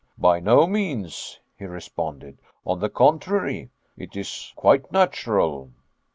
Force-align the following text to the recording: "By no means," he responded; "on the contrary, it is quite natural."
"By 0.17 0.39
no 0.39 0.65
means," 0.65 1.37
he 1.59 1.65
responded; 1.65 2.39
"on 2.65 2.79
the 2.79 2.89
contrary, 2.89 3.69
it 3.95 4.15
is 4.15 4.51
quite 4.55 4.91
natural." 4.91 5.69